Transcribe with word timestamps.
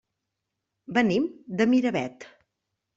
Venim 0.99 1.29
de 1.61 1.71
Miravet. 1.77 2.31